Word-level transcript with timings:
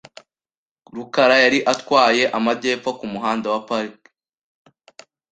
rukara 0.95 1.35
yari 1.43 1.59
atwaye 1.73 2.23
amajyepfo 2.37 2.89
kumuhanda 2.99 3.47
wa 3.53 3.59
Park. 3.69 3.97